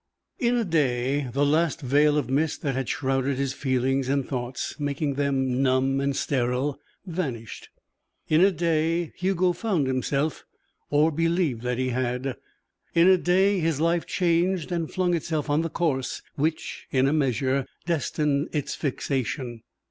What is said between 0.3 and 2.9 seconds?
XI In a day the last veil of mist that had